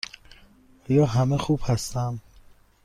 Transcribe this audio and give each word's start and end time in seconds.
آیا 0.89 1.05
همه 1.05 1.37
خوب 1.37 1.59
هستند؟ 1.63 2.21